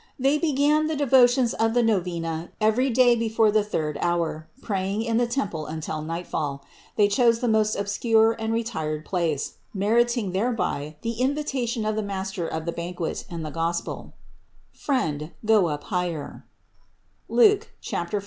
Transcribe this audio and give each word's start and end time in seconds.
They 0.17 0.39
began 0.39 0.87
the 0.87 0.95
devotions 0.95 1.53
of 1.53 1.75
the 1.75 1.83
novena 1.83 2.49
every 2.59 2.89
day 2.89 3.15
before 3.15 3.51
the 3.51 3.63
third 3.63 3.99
hour, 4.01 4.47
praying 4.63 5.03
in 5.03 5.17
the 5.17 5.27
temple 5.27 5.67
until 5.67 6.01
nightfall. 6.01 6.63
They 6.95 7.07
chose 7.07 7.39
the 7.39 7.47
most 7.47 7.75
obscure 7.75 8.31
and 8.39 8.51
retired 8.51 9.05
place, 9.05 9.57
meriting 9.75 10.31
thereby 10.31 10.95
the 11.03 11.21
invitation 11.21 11.85
of 11.85 11.95
the 11.95 12.01
master 12.01 12.47
of 12.47 12.65
the 12.65 12.71
banquet 12.71 13.25
in 13.29 13.43
the 13.43 13.51
Gospel: 13.51 14.13
"Friend, 14.73 15.33
go 15.45 15.67
up 15.67 15.83
higher" 15.83 16.47
(Luke 17.29 17.69
14, 17.87 18.07
10). 18.09 18.19